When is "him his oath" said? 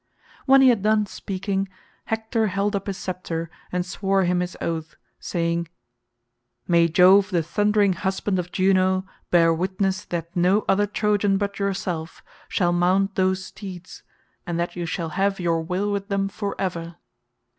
4.23-4.95